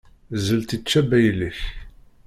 [0.37, 1.59] Zzelt ičča baylek.